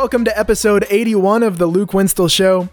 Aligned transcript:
Welcome 0.00 0.24
to 0.24 0.38
episode 0.38 0.86
81 0.88 1.42
of 1.42 1.58
the 1.58 1.66
Luke 1.66 1.92
Winstel 1.92 2.30
Show. 2.30 2.70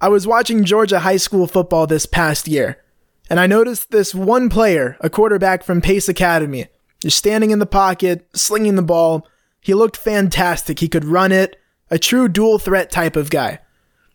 I 0.00 0.08
was 0.08 0.26
watching 0.26 0.64
Georgia 0.64 0.98
high 0.98 1.18
school 1.18 1.46
football 1.46 1.86
this 1.86 2.04
past 2.04 2.48
year, 2.48 2.82
and 3.30 3.38
I 3.38 3.46
noticed 3.46 3.92
this 3.92 4.12
one 4.12 4.48
player, 4.48 4.96
a 4.98 5.08
quarterback 5.08 5.62
from 5.62 5.80
Pace 5.80 6.08
Academy, 6.08 6.66
just 7.00 7.16
standing 7.16 7.52
in 7.52 7.60
the 7.60 7.64
pocket, 7.64 8.26
slinging 8.34 8.74
the 8.74 8.82
ball. 8.82 9.24
He 9.60 9.72
looked 9.72 9.96
fantastic. 9.96 10.80
He 10.80 10.88
could 10.88 11.04
run 11.04 11.30
it, 11.30 11.60
a 11.92 11.96
true 11.96 12.26
dual 12.26 12.58
threat 12.58 12.90
type 12.90 13.14
of 13.14 13.30
guy. 13.30 13.60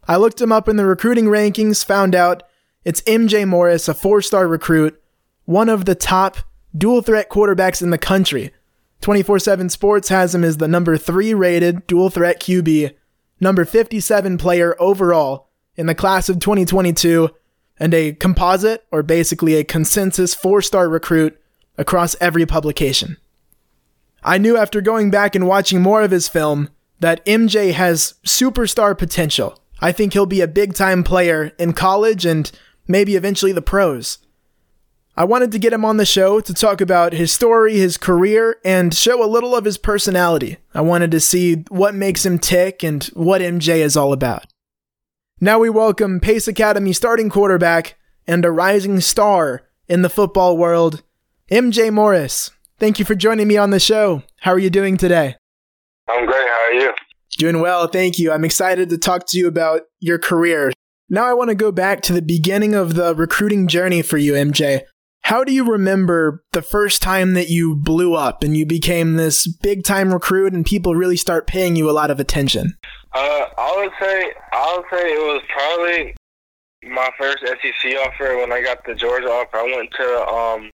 I 0.06 0.18
looked 0.18 0.42
him 0.42 0.52
up 0.52 0.68
in 0.68 0.76
the 0.76 0.86
recruiting 0.86 1.28
rankings, 1.28 1.86
found 1.86 2.14
out 2.14 2.44
it's 2.84 3.04
MJ 3.04 3.48
Morris, 3.48 3.88
a 3.88 3.94
four 3.94 4.22
star 4.22 4.50
recruit, 4.50 5.02
one 5.46 5.70
of 5.70 5.86
the 5.86 5.96
top 5.96 6.40
dual 6.78 7.02
threat 7.02 7.30
quarterbacks 7.30 7.82
in 7.82 7.92
the 7.92 7.98
country. 7.98 8.52
24 9.02 9.40
7 9.40 9.70
Sports 9.70 10.10
has 10.10 10.34
him 10.34 10.44
as 10.44 10.58
the 10.58 10.68
number 10.68 10.98
3 10.98 11.34
rated 11.34 11.86
dual 11.88 12.10
threat 12.10 12.40
QB, 12.40 12.96
number 13.40 13.66
57 13.66 14.38
player 14.38 14.76
overall 14.80 15.50
in 15.76 15.86
the 15.86 15.96
class 15.96 16.30
of 16.30 16.40
2022, 16.40 17.30
and 17.78 17.94
a 17.94 18.14
composite, 18.14 18.86
or 18.92 19.04
basically 19.04 19.56
a 19.56 19.64
consensus 19.64 20.34
4 20.34 20.62
star 20.62 20.90
recruit 20.90 21.40
across 21.78 22.16
every 22.22 22.46
publication. 22.46 23.18
I 24.24 24.38
knew 24.38 24.58
after 24.58 24.82
going 24.82 25.12
back 25.12 25.36
and 25.36 25.48
watching 25.48 25.82
more 25.82 26.02
of 26.02 26.12
his 26.12 26.28
film 26.28 26.70
that 27.00 27.24
MJ 27.26 27.74
has 27.74 28.16
superstar 28.26 28.98
potential. 28.98 29.62
I 29.80 29.92
think 29.92 30.14
he'll 30.14 30.26
be 30.26 30.42
a 30.42 30.48
big 30.48 30.74
time 30.74 31.04
player 31.04 31.52
in 31.60 31.74
college 31.74 32.26
and 32.26 32.52
maybe 32.88 33.16
eventually 33.16 33.52
the 33.52 33.62
pros. 33.62 34.20
I 35.18 35.24
wanted 35.24 35.54
to 35.54 35.60
get 35.60 35.72
him 35.72 35.86
on 35.86 35.96
the 35.96 36.06
show 36.06 36.42
to 36.42 36.54
talk 36.54 36.82
about 36.82 37.14
his 37.14 37.32
story, 37.32 37.78
his 37.78 37.98
career, 37.98 38.58
and 38.66 38.94
show 38.94 39.24
a 39.24 39.32
little 39.32 39.56
of 39.56 39.64
his 39.64 39.78
personality. 39.78 40.58
I 40.74 40.82
wanted 40.82 41.10
to 41.12 41.22
see 41.22 41.64
what 41.70 41.96
makes 41.96 42.26
him 42.26 42.38
tick 42.38 42.84
and 42.84 43.02
what 43.14 43.40
MJ 43.40 43.78
is 43.78 43.96
all 43.96 44.12
about. 44.12 44.48
Now 45.40 45.58
we 45.60 45.70
welcome 45.70 46.20
Pace 46.20 46.50
Academy 46.50 46.92
starting 46.92 47.30
quarterback 47.30 47.96
and 48.28 48.44
a 48.44 48.52
rising 48.52 49.00
star 49.00 49.64
in 49.88 50.02
the 50.02 50.10
football 50.10 50.58
world, 50.58 51.02
MJ 51.50 51.94
Morris. 51.94 52.52
Thank 52.78 53.00
you 53.00 53.06
for 53.06 53.16
joining 53.16 53.48
me 53.48 53.56
on 53.56 53.70
the 53.70 53.80
show. 53.80 54.22
How 54.42 54.52
are 54.52 54.60
you 54.60 54.70
doing 54.70 54.98
today? 54.98 55.38
I'm 56.10 56.26
great. 56.26 56.46
How 56.46 56.68
are 56.68 56.74
you? 56.74 56.94
Doing 57.38 57.62
well, 57.62 57.88
thank 57.88 58.20
you. 58.20 58.34
I'm 58.34 58.44
excited 58.44 58.90
to 58.90 58.98
talk 58.98 59.28
to 59.28 59.38
you 59.38 59.48
about 59.48 59.84
your 60.02 60.20
career. 60.20 60.74
Now 61.10 61.26
I 61.26 61.34
want 61.34 61.52
to 61.52 61.56
go 61.56 61.72
back 61.72 62.02
to 62.02 62.14
the 62.14 62.22
beginning 62.22 62.76
of 62.76 62.96
the 62.96 63.16
recruiting 63.16 63.68
journey 63.68 64.02
for 64.02 64.18
you, 64.18 64.34
MJ. 64.34 64.82
How 65.26 65.44
do 65.44 65.52
you 65.52 65.64
remember 65.66 66.44
the 66.52 66.62
first 66.62 67.02
time 67.02 67.34
that 67.34 67.50
you 67.50 67.76
blew 67.76 68.14
up 68.14 68.44
and 68.44 68.56
you 68.56 68.64
became 68.64 69.16
this 69.16 69.48
big 69.48 69.84
time 69.84 70.14
recruit 70.14 70.54
and 70.54 70.64
people 70.64 70.94
really 70.94 71.18
start 71.18 71.48
paying 71.48 71.76
you 71.76 71.90
a 71.90 71.98
lot 71.98 72.12
of 72.12 72.20
attention? 72.20 72.78
Uh, 73.12 73.48
I 73.58 73.74
would 73.76 73.92
say 74.00 74.32
I 74.54 74.76
would 74.78 74.86
say 74.92 75.14
it 75.14 75.18
was 75.18 75.42
probably 75.50 76.16
my 76.84 77.10
first 77.18 77.40
SEC 77.40 77.96
offer 78.06 78.38
when 78.38 78.54
I 78.54 78.62
got 78.62 78.86
the 78.86 78.94
Georgia 78.94 79.26
offer. 79.26 79.58
I 79.58 79.76
went 79.76 79.90
to 79.94 80.28
um, 80.28 80.70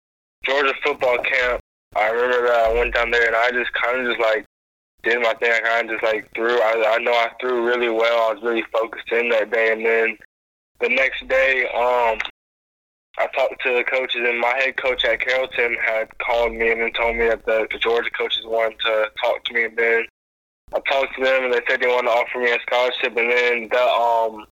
Georgia 0.44 0.74
football 0.84 1.20
camp. 1.20 1.62
I 1.96 2.10
remember 2.10 2.48
that 2.48 2.72
I 2.72 2.74
went 2.74 2.96
down 2.96 3.12
there 3.12 3.28
and 3.28 3.36
I 3.36 3.52
just 3.52 3.72
kind 3.74 4.00
of 4.00 4.08
just 4.08 4.20
like 4.20 4.46
did 5.04 5.22
my 5.22 5.36
thing. 5.36 5.52
I 5.52 5.60
kind 5.60 5.92
of 5.92 6.00
just 6.00 6.12
like 6.12 6.28
threw. 6.34 6.60
I, 6.60 6.96
I 6.96 6.98
know 6.98 7.14
I 7.14 7.30
threw 7.40 7.68
really 7.68 7.90
well. 7.90 8.32
I 8.32 8.34
was 8.34 8.42
really 8.44 8.66
focused 8.74 9.12
in 9.12 9.30
that 9.30 9.52
day, 9.52 9.74
and 9.74 9.86
then 9.86 10.18
the 10.82 10.90
next 10.90 11.28
day, 11.28 11.68
um, 11.78 12.18
I 13.20 13.28
talked 13.28 13.62
to 13.64 13.74
the 13.76 13.84
coaches, 13.84 14.22
and 14.26 14.40
my 14.40 14.56
head 14.58 14.78
coach 14.78 15.04
at 15.04 15.20
Carrollton 15.20 15.76
had 15.86 16.08
called 16.20 16.54
me 16.54 16.72
and 16.72 16.80
then 16.80 16.94
told 16.94 17.18
me 17.18 17.28
that 17.28 17.46
the, 17.46 17.68
the 17.70 17.78
Georgia 17.78 18.10
coaches 18.12 18.46
wanted 18.46 18.80
to 18.80 19.12
talk 19.22 19.44
to 19.44 19.54
me. 19.54 19.66
And 19.66 19.78
then 19.78 20.06
I 20.74 20.80
talked 20.90 21.18
to 21.18 21.24
them, 21.26 21.44
and 21.44 21.54
they 21.54 21.60
said 21.68 21.82
they 21.82 21.88
wanted 21.88 22.08
to 22.08 22.14
offer 22.14 22.40
me 22.40 22.50
a 22.50 22.60
scholarship. 22.62 23.18
And 23.18 23.30
then 23.30 23.68
the 23.70 23.84
um, 23.84 24.46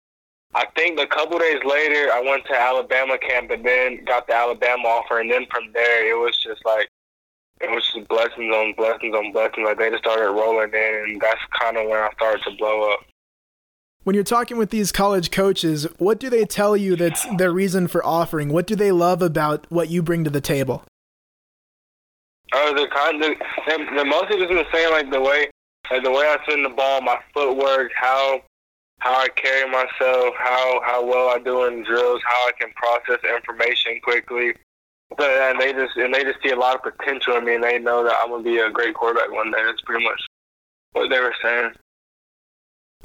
I 0.55 0.65
think 0.77 0.99
a 0.99 1.06
couple 1.06 1.39
days 1.39 1.62
later, 1.62 2.11
I 2.11 2.22
went 2.22 2.47
to 2.47 2.59
Alabama 2.59 3.19
camp, 3.19 3.50
and 3.50 3.65
then 3.65 4.03
got 4.06 4.27
the 4.27 4.34
Alabama 4.34 4.89
offer. 4.89 5.21
And 5.21 5.31
then 5.31 5.44
from 5.50 5.71
there, 5.75 6.10
it 6.10 6.19
was 6.19 6.39
just 6.39 6.65
like 6.65 6.89
it 7.60 7.71
was 7.71 7.84
just 7.93 8.09
blessings 8.09 8.55
on 8.55 8.72
blessings 8.78 9.15
on 9.15 9.31
blessings. 9.33 9.66
Like 9.66 9.78
they 9.78 9.91
just 9.91 10.05
started 10.05 10.31
rolling 10.31 10.72
in, 10.72 11.05
and 11.05 11.21
that's 11.21 11.41
kind 11.60 11.77
of 11.77 11.87
when 11.87 12.00
I 12.00 12.09
started 12.15 12.43
to 12.44 12.56
blow 12.56 12.93
up. 12.93 13.00
When 14.04 14.12
you're 14.12 14.22
talking 14.22 14.59
with 14.59 14.69
these 14.69 14.92
college 14.92 15.31
coaches, 15.31 15.87
what 15.97 16.20
do 16.20 16.28
they 16.28 16.44
tell 16.44 16.76
you 16.76 16.94
that's 16.94 17.25
their 17.38 17.50
reason 17.50 17.88
for 17.88 18.04
offering? 18.04 18.50
What 18.50 18.66
do 18.66 18.76
they 18.76 18.92
love 18.92 19.22
about 19.22 19.66
what 19.70 19.88
you 19.88 20.03
bring 20.03 20.25
to 20.25 20.31
the 20.31 20.42
table? 20.42 20.84
Uh, 22.53 22.59
oh, 22.59 22.75
the 22.75 22.87
kind 22.94 23.25
of 23.25 23.31
the, 23.66 23.97
the 23.97 24.04
mostly 24.04 24.37
just 24.37 24.50
been 24.50 24.65
saying 24.70 24.92
like 24.92 25.10
the 25.10 25.20
way 25.20 25.48
like 25.91 26.04
the 26.04 26.10
way 26.10 26.26
I 26.26 26.37
swing 26.44 26.62
the 26.62 26.69
ball, 26.69 27.00
my 27.00 27.19
footwork, 27.32 27.92
how 27.97 28.42
how 28.98 29.15
I 29.15 29.28
carry 29.28 29.70
myself, 29.70 30.34
how 30.38 30.82
how 30.84 31.03
well 31.03 31.31
I 31.31 31.38
do 31.38 31.65
in 31.65 31.82
drills, 31.82 32.21
how 32.26 32.48
I 32.48 32.53
can 32.60 32.72
process 32.75 33.21
information 33.25 34.00
quickly. 34.03 34.53
But 35.16 35.31
and 35.31 35.59
they 35.59 35.72
just 35.72 35.97
and 35.97 36.15
they 36.15 36.25
just 36.25 36.42
see 36.42 36.50
a 36.50 36.56
lot 36.56 36.76
of 36.76 36.82
potential 36.82 37.36
in 37.36 37.47
me, 37.47 37.54
and 37.54 37.65
they 37.65 37.78
know 37.78 38.04
that 38.04 38.16
I'm 38.22 38.28
gonna 38.28 38.42
be 38.42 38.59
a 38.59 38.71
great 38.71 38.94
quarterback 38.94 39.32
one 39.32 39.50
day. 39.50 39.65
That's 39.65 39.81
pretty 39.81 40.04
much 40.04 40.21
what 40.92 41.09
they 41.09 41.21
were 41.21 41.34
saying. 41.42 41.72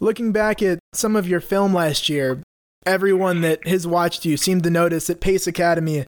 Looking 0.01 0.31
back 0.31 0.61
at 0.61 0.79
some 0.93 1.17
of 1.17 1.27
your 1.27 1.41
film 1.41 1.73
last 1.73 2.07
year, 2.07 2.41
everyone 2.85 3.41
that 3.41 3.67
has 3.67 3.85
watched 3.85 4.23
you 4.23 4.37
seemed 4.37 4.63
to 4.63 4.69
notice 4.69 5.09
at 5.09 5.19
Pace 5.19 5.45
Academy 5.45 6.05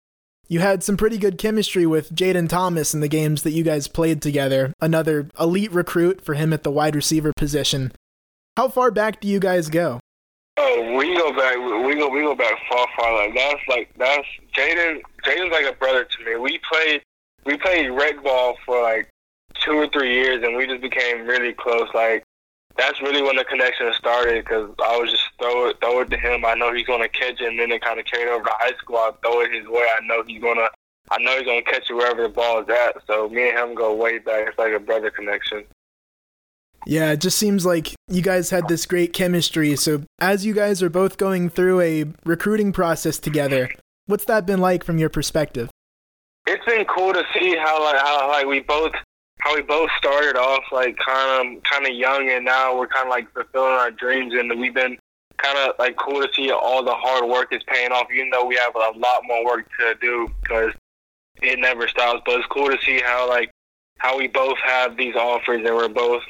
you 0.48 0.60
had 0.60 0.84
some 0.84 0.98
pretty 0.98 1.18
good 1.18 1.38
chemistry 1.38 1.86
with 1.86 2.14
Jayden 2.14 2.50
Thomas 2.50 2.94
in 2.94 3.00
the 3.00 3.08
games 3.08 3.44
that 3.44 3.52
you 3.52 3.64
guys 3.64 3.88
played 3.88 4.22
together, 4.22 4.74
another 4.82 5.30
elite 5.40 5.72
recruit 5.72 6.20
for 6.20 6.34
him 6.34 6.52
at 6.52 6.64
the 6.64 6.72
wide 6.72 6.94
receiver 6.94 7.32
position. 7.38 7.94
How 8.58 8.68
far 8.68 8.92
back 8.92 9.22
do 9.22 9.30
you 9.30 9.40
guys 9.40 9.70
go? 9.70 10.02
Oh, 10.58 10.96
we 10.98 11.16
go 11.16 11.32
back. 11.32 11.56
We 11.56 11.96
go. 11.96 12.10
We 12.10 12.22
go 12.22 12.36
back 12.36 12.60
far, 12.70 12.86
far. 12.98 13.14
Like 13.14 13.34
that's 13.34 13.62
like 13.70 13.94
that's 13.98 14.28
Jayden. 14.54 15.02
Jayden's 15.26 15.52
like 15.54 15.74
a 15.74 15.78
brother 15.78 16.04
to 16.04 16.26
me. 16.26 16.36
We 16.36 16.60
played. 16.70 17.02
We 17.46 17.58
played 17.58 17.90
rec 17.90 18.22
ball 18.22 18.58
for 18.66 18.82
like 18.82 19.10
two 19.62 19.72
or 19.72 19.88
three 19.88 20.14
years, 20.14 20.44
and 20.44 20.58
we 20.58 20.68
just 20.68 20.82
became 20.82 21.26
really 21.26 21.54
close. 21.54 21.88
Like 21.94 22.26
that's 22.82 23.02
really 23.02 23.22
when 23.22 23.36
the 23.36 23.44
connection 23.44 23.94
started 23.94 24.44
because 24.44 24.72
I 24.84 24.98
was 24.98 25.12
just 25.12 25.24
throw 25.40 25.70
it, 25.70 25.78
throw 25.82 26.02
it 26.02 26.10
to 26.10 26.18
him. 26.18 26.44
I 26.44 26.56
know 26.56 26.74
he's 26.74 26.88
gonna 26.88 27.10
catch 27.10 27.40
it, 27.40 27.48
and 27.48 27.60
then 27.60 27.72
it 27.72 27.84
kind 27.84 28.00
of 28.00 28.06
carried 28.06 28.30
over 28.30 28.44
to 28.44 28.52
high 28.58 28.76
school. 28.78 28.98
I 28.98 29.12
throw 29.22 29.42
it 29.42 29.52
his 29.52 29.68
way. 29.68 29.86
I 29.96 30.06
know 30.06 30.24
he's 30.26 30.42
gonna, 30.42 30.68
I 31.12 31.22
know 31.22 31.38
he's 31.38 31.46
gonna 31.46 31.62
catch 31.62 31.90
it 31.90 31.94
wherever 31.94 32.24
the 32.24 32.30
ball 32.30 32.62
is 32.62 32.70
at. 32.70 32.96
So 33.06 33.30
me 33.30 33.50
and 33.50 33.58
him 33.58 33.76
go 33.76 33.96
way 33.96 34.18
back. 34.18 34.48
It's 34.48 34.58
like 34.58 34.74
a 34.74 34.80
brother 34.80 35.12
connection. 35.12 35.64
Yeah, 36.88 37.12
it 37.12 37.22
just 37.22 37.38
seems 37.38 37.66
like 37.66 37.94
you 38.08 38.24
guys 38.24 38.50
had 38.50 38.68
this 38.68 38.88
great 38.88 39.14
chemistry. 39.14 39.76
So 39.76 40.02
as 40.20 40.44
you 40.46 40.54
guys 40.54 40.82
are 40.82 40.90
both 40.90 41.18
going 41.18 41.52
through 41.52 41.82
a 41.82 42.06
recruiting 42.26 42.72
process 42.72 43.20
together, 43.20 43.70
what's 44.08 44.26
that 44.26 44.48
been 44.48 44.60
like 44.60 44.84
from 44.84 44.98
your 44.98 45.10
perspective? 45.10 45.70
It's 46.48 46.66
been 46.66 46.86
cool 46.86 47.14
to 47.14 47.24
see 47.38 47.56
how 47.56 47.84
like 47.84 48.00
how 48.02 48.28
like 48.30 48.48
we 48.48 48.62
both 48.62 48.94
how 49.42 49.56
we 49.56 49.62
both 49.64 49.90
started 49.98 50.38
off 50.38 50.64
like 50.72 50.96
kind 50.98 51.58
of 51.58 51.64
kind 51.64 51.86
of 51.86 51.94
young, 51.94 52.30
and 52.30 52.46
now 52.46 52.78
we're 52.78 52.88
kind 52.88 53.08
of 53.08 53.10
like 53.10 53.32
fulfilling 53.34 53.74
our 53.74 53.92
dreams, 53.92 54.34
and 54.36 54.60
we've 54.60 54.74
been 54.74 54.98
kind 55.38 55.58
of 55.58 55.74
like 55.80 55.96
cool 55.98 56.22
to 56.22 56.30
see 56.34 56.52
all 56.52 56.84
the 56.84 56.94
hard 56.94 57.28
work 57.28 57.52
is 57.52 57.64
paying 57.68 57.92
off, 57.92 58.08
even 58.14 58.30
though 58.30 58.46
we 58.46 58.56
have 58.56 58.76
a 58.76 59.00
lot 59.00 59.22
more 59.26 59.44
work 59.44 59.68
to 59.80 59.96
do 60.00 60.30
because 60.42 60.74
it 61.42 61.60
never 61.60 61.88
stops. 61.88 62.22
But 62.24 62.38
it's 62.38 62.48
cool 62.48 62.68
to 62.68 62.78
see 62.86 63.02
how 63.04 63.28
like 63.28 63.50
how 63.98 64.18
we 64.18 64.28
both 64.28 64.60
have 64.64 64.96
these 64.96 65.16
offers, 65.16 65.66
and 65.66 65.76
we're 65.76 65.90
both 65.90 66.24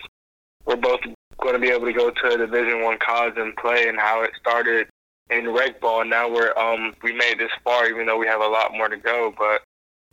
we're 0.65 0.77
both 0.77 1.01
going 1.41 1.53
to 1.53 1.59
be 1.59 1.69
able 1.69 1.87
to 1.87 1.93
go 1.93 2.11
to 2.11 2.27
a 2.27 2.37
Division 2.37 2.81
One 2.81 2.97
college 2.97 3.33
and 3.35 3.53
play, 3.57 3.89
and 3.89 3.99
how 3.99 4.23
it 4.23 4.31
started 4.39 4.87
in 5.29 5.49
rec 5.49 5.81
ball. 5.81 6.01
And 6.01 6.09
now 6.09 6.29
we're 6.33 6.57
um 6.57 6.95
we 7.03 7.11
made 7.11 7.39
this 7.39 7.51
far, 7.65 7.87
even 7.87 8.05
though 8.05 8.17
we 8.17 8.27
have 8.27 8.39
a 8.39 8.47
lot 8.47 8.71
more 8.71 8.87
to 8.87 8.95
go. 8.95 9.33
But 9.37 9.63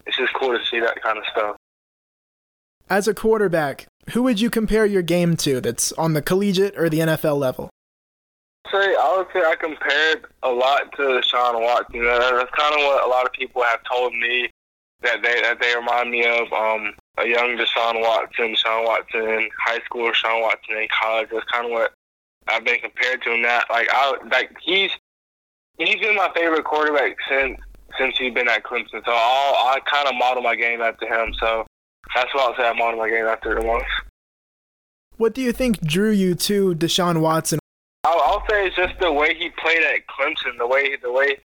it's 0.04 0.16
just 0.16 0.34
cool 0.34 0.58
to 0.58 0.64
see 0.66 0.80
that 0.80 1.00
kind 1.00 1.18
of 1.18 1.24
stuff. 1.30 1.56
As 2.90 3.06
a 3.06 3.14
quarterback, 3.14 3.86
who 4.10 4.22
would 4.22 4.40
you 4.40 4.48
compare 4.48 4.86
your 4.86 5.02
game 5.02 5.36
to 5.38 5.60
that's 5.60 5.92
on 5.92 6.14
the 6.14 6.22
collegiate 6.22 6.76
or 6.78 6.88
the 6.88 7.00
NFL 7.00 7.38
level? 7.38 7.68
Say, 8.72 8.78
I 8.78 9.14
would 9.16 9.26
say 9.32 9.40
I 9.40 9.56
compared 9.56 10.26
a 10.42 10.50
lot 10.50 10.92
to 10.96 11.02
Deshaun 11.02 11.60
Watson. 11.62 12.04
That's 12.04 12.50
kind 12.56 12.74
of 12.74 12.80
what 12.80 13.04
a 13.04 13.08
lot 13.08 13.26
of 13.26 13.32
people 13.32 13.62
have 13.62 13.80
told 13.90 14.12
me 14.14 14.50
that 15.02 15.22
they 15.22 15.40
that 15.42 15.60
they 15.60 15.74
remind 15.76 16.10
me 16.10 16.24
of. 16.26 16.52
Um, 16.52 16.94
a 17.18 17.26
young 17.26 17.56
Deshaun 17.56 18.00
Watson, 18.00 18.54
Deshaun 18.54 18.84
Watson 18.84 19.22
in 19.22 19.48
high 19.58 19.80
school, 19.84 20.10
Deshaun 20.10 20.40
Watson 20.40 20.76
in 20.76 20.88
college. 20.88 21.28
That's 21.32 21.44
kind 21.50 21.66
of 21.66 21.72
what 21.72 21.92
I've 22.48 22.64
been 22.64 22.78
compared 22.78 23.22
to. 23.22 23.32
And 23.32 23.44
that, 23.44 23.66
like, 23.70 23.88
I 23.90 24.16
like 24.30 24.56
he's 24.62 24.90
he's 25.78 25.96
been 25.96 26.16
my 26.16 26.30
favorite 26.34 26.64
quarterback 26.64 27.16
since 27.28 27.58
since 27.98 28.16
he's 28.18 28.32
been 28.32 28.48
at 28.48 28.64
Clemson. 28.64 29.04
So 29.04 29.12
I'll 29.12 29.74
I 29.74 29.80
kind 29.90 30.08
of 30.08 30.14
model 30.14 30.42
my 30.42 30.54
game 30.54 30.80
after 30.80 31.06
him. 31.06 31.34
So 31.38 31.66
that's 32.18 32.34
what 32.34 32.50
I'll 32.50 32.56
say 32.56 32.68
I 32.68 32.72
model 32.72 32.98
my 32.98 33.08
game 33.08 33.26
after 33.26 33.54
the 33.54 33.62
most. 33.64 33.86
What 35.16 35.34
do 35.34 35.42
you 35.42 35.52
think 35.52 35.80
drew 35.80 36.10
you 36.10 36.34
to 36.34 36.74
Deshaun 36.74 37.20
Watson? 37.20 37.58
I'll, 38.04 38.20
I'll 38.20 38.44
say 38.48 38.66
it's 38.66 38.76
just 38.76 38.98
the 39.00 39.12
way 39.12 39.34
he 39.34 39.50
played 39.50 39.82
at 39.82 40.06
Clemson, 40.06 40.58
the 40.58 40.66
way 40.66 40.96
the 40.96 41.12
way 41.12 41.36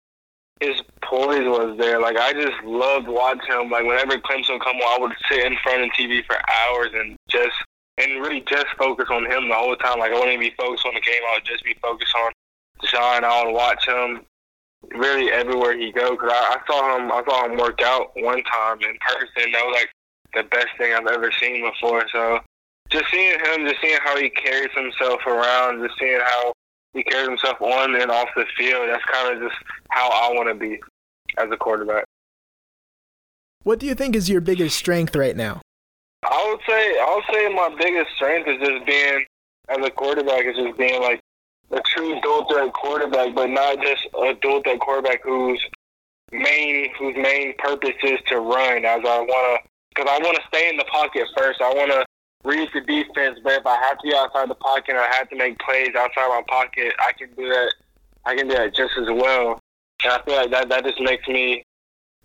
his 0.59 0.81
poise 1.03 1.45
was 1.45 1.77
there. 1.77 1.99
Like 1.99 2.17
I 2.17 2.33
just 2.33 2.63
loved 2.63 3.07
watching 3.07 3.51
him. 3.51 3.69
Like 3.69 3.85
whenever 3.85 4.17
Clemson 4.17 4.59
come 4.61 4.77
on, 4.77 5.01
I 5.01 5.01
would 5.01 5.13
sit 5.29 5.45
in 5.45 5.57
front 5.63 5.83
of 5.83 5.89
the 5.89 6.03
TV 6.03 6.25
for 6.25 6.37
hours 6.67 6.89
and 6.93 7.15
just 7.29 7.55
and 7.97 8.21
really 8.21 8.41
just 8.47 8.67
focus 8.77 9.07
on 9.11 9.25
him 9.25 9.49
the 9.49 9.55
whole 9.55 9.75
time. 9.75 9.99
Like 9.99 10.11
I 10.11 10.19
wouldn't 10.19 10.39
be 10.39 10.53
focused 10.57 10.85
on 10.85 10.93
the 10.93 11.01
game. 11.01 11.21
I 11.29 11.37
would 11.37 11.45
just 11.45 11.63
be 11.63 11.75
focused 11.81 12.15
on 12.15 12.31
Deshaun. 12.81 13.23
I 13.23 13.45
would 13.45 13.53
watch 13.53 13.87
him 13.87 14.21
really 14.91 15.31
everywhere 15.31 15.77
he 15.77 15.91
go 15.91 16.15
Cause 16.17 16.29
I, 16.31 16.57
I 16.57 16.67
saw 16.67 16.97
him. 16.97 17.11
I 17.11 17.23
saw 17.27 17.45
him 17.45 17.57
work 17.57 17.81
out 17.81 18.11
one 18.15 18.43
time 18.43 18.79
in 18.81 18.97
person. 19.01 19.51
That 19.51 19.65
was 19.65 19.75
like 19.79 19.89
the 20.33 20.44
best 20.44 20.69
thing 20.77 20.94
I've 20.94 21.07
ever 21.07 21.31
seen 21.31 21.62
before. 21.69 22.06
So 22.12 22.39
just 22.89 23.06
seeing 23.12 23.39
him, 23.39 23.68
just 23.68 23.81
seeing 23.81 24.00
how 24.03 24.18
he 24.18 24.30
carries 24.30 24.71
himself 24.75 25.25
around, 25.25 25.85
just 25.85 26.00
seeing 26.00 26.19
how 26.19 26.53
he 26.94 27.03
carries 27.03 27.27
himself 27.27 27.62
on 27.62 28.00
and 28.00 28.12
off 28.12 28.30
the 28.35 28.45
field. 28.57 28.89
That's 28.89 29.03
kind 29.06 29.35
of 29.35 29.41
just 29.50 29.62
how 29.89 30.09
I 30.09 30.33
want 30.33 30.50
to 30.50 30.56
be 30.56 30.80
as 31.38 31.50
a 31.51 31.57
quarterback. 31.57 32.06
What 33.63 33.80
do 33.80 33.85
you 33.85 33.95
think 33.95 34.15
is 34.15 34.30
your 34.30 34.41
biggest 34.41 34.77
strength 34.77 35.15
right 35.15 35.35
now? 35.35 35.62
I 36.24 36.50
would 36.50 36.62
say 36.68 37.00
I 37.00 37.15
would 37.15 37.35
say 37.35 37.53
my 37.53 37.75
biggest 37.77 38.15
strength 38.15 38.47
is 38.47 38.59
just 38.59 38.85
being 38.85 39.25
as 39.69 39.85
a 39.85 39.89
quarterback 39.89 40.45
is 40.45 40.56
just 40.56 40.77
being 40.77 41.01
like 41.01 41.19
a 41.71 41.81
true 41.88 42.19
dual 42.21 42.45
threat 42.50 42.74
quarterback, 42.74 43.33
but 43.33 43.50
not 43.50 43.81
just 43.81 44.07
a 44.21 44.33
dual 44.41 44.62
threat 44.62 44.80
quarterback 44.80 45.24
whose 45.24 45.62
main 46.31 46.94
whose 47.00 47.15
main 47.15 47.53
purpose 47.57 47.95
is 48.03 48.19
to 48.27 48.39
run. 48.39 48.85
As 48.85 49.01
I 49.06 49.19
want 49.19 49.62
to, 49.63 49.69
because 49.94 50.10
I 50.10 50.24
want 50.24 50.36
to 50.38 50.44
stay 50.48 50.69
in 50.69 50.78
the 50.78 50.86
pocket 50.86 51.28
first. 51.38 51.62
I 51.62 51.74
want 51.74 51.92
to 51.92 52.06
read 52.44 52.69
the 52.74 52.81
defense, 52.81 53.40
but 53.44 53.54
if 53.54 53.66
I 53.66 53.75
have 53.75 53.98
to 54.00 54.04
be 54.04 54.16
outside 54.16 54.50
the 54.50 54.56
pocket, 54.56 54.95
I 54.95 55.07
have 55.16 55.30
to 55.30 55.36
make 55.36 55.57
plays 55.60 55.95
outside 55.95 56.28
my 56.30 56.42
pocket. 56.48 56.94
I 57.00 57.12
can 57.13 57.30
do 57.36 57.48
that. 57.50 57.74
I 58.25 58.36
can 58.36 58.48
do 58.48 58.56
that 58.56 58.75
just 58.75 58.94
as 58.98 59.07
well. 59.07 59.60
And 60.04 60.13
I 60.13 60.22
feel 60.24 60.36
like 60.36 60.51
that 60.51 60.69
that 60.69 60.84
just 60.84 61.00
makes 61.00 61.28
me 61.28 61.63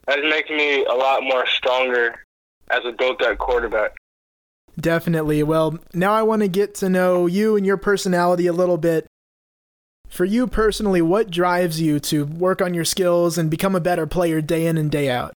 that 0.06 0.16
just 0.16 0.28
makes 0.28 0.50
me 0.50 0.84
a 0.84 0.94
lot 0.94 1.22
more 1.22 1.46
stronger 1.46 2.24
as 2.70 2.80
a 2.84 2.92
built 2.92 3.22
up 3.22 3.38
quarterback. 3.38 3.96
Definitely. 4.78 5.42
Well, 5.42 5.78
now 5.92 6.12
I 6.12 6.22
want 6.22 6.42
to 6.42 6.48
get 6.48 6.74
to 6.76 6.88
know 6.88 7.26
you 7.26 7.56
and 7.56 7.66
your 7.66 7.76
personality 7.76 8.46
a 8.46 8.52
little 8.52 8.78
bit. 8.78 9.06
For 10.08 10.24
you 10.24 10.46
personally, 10.46 11.02
what 11.02 11.30
drives 11.30 11.80
you 11.80 12.00
to 12.00 12.24
work 12.24 12.62
on 12.62 12.74
your 12.74 12.84
skills 12.84 13.36
and 13.36 13.50
become 13.50 13.74
a 13.74 13.80
better 13.80 14.06
player 14.06 14.40
day 14.40 14.66
in 14.66 14.78
and 14.78 14.90
day 14.90 15.10
out? 15.10 15.34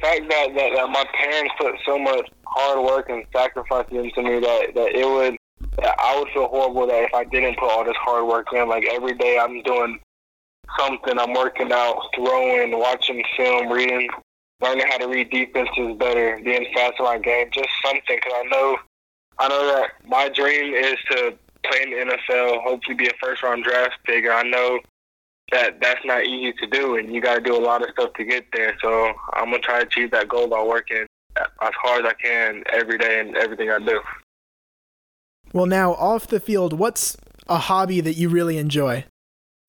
Fact 0.00 0.28
that, 0.30 0.48
that, 0.54 0.70
that 0.74 0.88
my 0.90 1.04
parents 1.14 1.54
put 1.58 1.74
so 1.84 1.98
much 1.98 2.28
hard 2.46 2.84
work 2.84 3.08
and 3.10 3.24
sacrifice 3.32 3.86
into 3.90 4.22
me 4.22 4.40
that, 4.40 4.74
that 4.74 4.94
it 4.94 5.06
would 5.06 5.36
that 5.76 5.94
I 5.98 6.18
would 6.18 6.28
feel 6.32 6.48
horrible 6.48 6.86
that 6.86 7.04
if 7.04 7.14
I 7.14 7.24
didn't 7.24 7.58
put 7.58 7.70
all 7.70 7.84
this 7.84 7.96
hard 7.96 8.26
work 8.26 8.46
in. 8.52 8.68
Like 8.68 8.84
every 8.90 9.14
day 9.14 9.38
I'm 9.40 9.62
doing 9.62 9.98
something. 10.78 11.18
I'm 11.18 11.34
working 11.34 11.72
out, 11.72 12.00
throwing, 12.14 12.78
watching 12.78 13.22
film, 13.36 13.70
reading, 13.70 14.08
learning 14.60 14.86
how 14.88 14.98
to 14.98 15.08
read 15.08 15.30
defenses 15.30 15.96
better, 15.98 16.40
being 16.44 16.66
fast 16.74 16.94
in 16.98 17.04
my 17.04 17.18
game, 17.18 17.48
just 17.52 17.68
something. 17.84 18.02
Because 18.08 18.32
I 18.34 18.48
know, 18.48 18.76
I 19.38 19.48
know 19.48 19.66
that 19.66 19.90
my 20.06 20.28
dream 20.28 20.74
is 20.74 20.96
to 21.10 21.34
play 21.64 21.82
in 21.82 21.90
the 21.90 22.14
NFL, 22.14 22.62
hopefully 22.62 22.96
be 22.96 23.06
a 23.06 23.12
first 23.22 23.42
round 23.42 23.64
draft 23.64 23.96
pick. 24.04 24.24
I 24.28 24.42
know 24.42 24.80
that 25.50 25.80
that's 25.80 26.04
not 26.04 26.24
easy 26.24 26.52
to 26.60 26.66
do, 26.66 26.96
and 26.96 27.12
you 27.12 27.20
got 27.20 27.36
to 27.36 27.40
do 27.40 27.56
a 27.56 27.60
lot 27.60 27.82
of 27.82 27.90
stuff 27.90 28.12
to 28.14 28.24
get 28.24 28.46
there. 28.52 28.76
So 28.80 29.12
I'm 29.32 29.46
gonna 29.46 29.58
try 29.58 29.80
to 29.80 29.86
achieve 29.86 30.10
that 30.12 30.28
goal 30.28 30.48
by 30.48 30.62
working 30.62 31.06
as 31.36 31.72
hard 31.82 32.04
as 32.04 32.12
I 32.12 32.14
can 32.22 32.64
every 32.72 32.98
day 32.98 33.20
and 33.20 33.36
everything 33.36 33.70
I 33.70 33.78
do. 33.78 34.00
Well, 35.52 35.66
now 35.66 35.94
off 35.94 36.26
the 36.26 36.40
field, 36.40 36.72
what's 36.78 37.16
a 37.48 37.58
hobby 37.58 38.00
that 38.00 38.14
you 38.14 38.28
really 38.28 38.58
enjoy? 38.58 39.04